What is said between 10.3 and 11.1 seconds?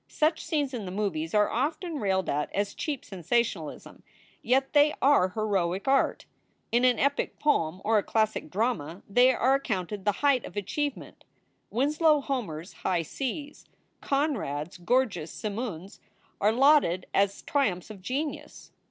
of achieve